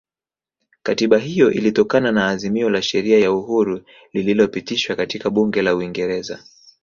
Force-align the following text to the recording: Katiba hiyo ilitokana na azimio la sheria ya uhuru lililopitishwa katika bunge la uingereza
Katiba 0.83 1.17
hiyo 1.17 1.51
ilitokana 1.51 2.11
na 2.11 2.27
azimio 2.29 2.69
la 2.69 2.81
sheria 2.81 3.19
ya 3.19 3.31
uhuru 3.31 3.83
lililopitishwa 4.13 4.95
katika 4.95 5.29
bunge 5.29 5.61
la 5.61 5.75
uingereza 5.75 6.43